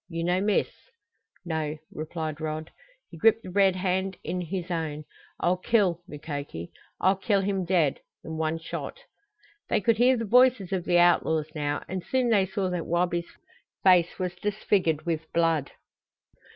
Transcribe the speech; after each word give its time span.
You 0.09 0.23
no 0.23 0.41
miss?" 0.41 0.73
"No," 1.45 1.77
replied 1.91 2.41
Rod. 2.41 2.71
He 3.11 3.17
gripped 3.19 3.43
the 3.43 3.51
red 3.51 3.75
hand 3.75 4.17
in 4.23 4.41
his 4.41 4.71
own. 4.71 5.03
"I'll 5.39 5.57
kill, 5.57 6.01
Mukoki. 6.07 6.71
I'll 6.99 7.15
kill 7.17 7.41
him 7.41 7.65
dead 7.65 7.99
in 8.23 8.35
one 8.37 8.57
shot!" 8.57 9.01
They 9.69 9.79
could 9.79 9.97
hear 9.99 10.17
the 10.17 10.25
voices 10.25 10.73
of 10.73 10.85
the 10.85 10.97
outlaws 10.97 11.51
now, 11.53 11.83
and 11.87 12.03
soon 12.03 12.29
they 12.29 12.47
saw 12.47 12.67
that 12.71 12.87
Wabi's 12.87 13.29
face 13.83 14.17
was 14.17 14.33
disfigured 14.33 15.05
with 15.05 15.31
blood. 15.33 15.69